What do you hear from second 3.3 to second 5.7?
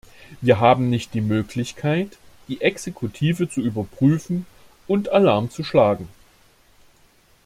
zu überprüfen und Alarm zu